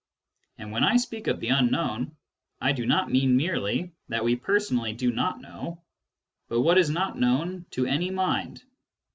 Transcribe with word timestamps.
And 0.57 0.71
when 0.71 0.83
I 0.83 0.97
speak 0.97 1.27
of 1.27 1.39
the 1.39 1.49
unknown, 1.49 2.15
I 2.59 2.71
do 2.71 2.87
not 2.87 3.11
mean 3.11 3.37
merely 3.37 3.91
what 4.07 4.23
we 4.23 4.35
personally 4.35 4.93
do 4.93 5.11
not 5.11 5.39
know, 5.39 5.83
but 6.47 6.61
what 6.61 6.79
is 6.79 6.89
not 6.89 7.19
known 7.19 7.67
to 7.69 7.85
any 7.85 8.09
mind. 8.09 8.63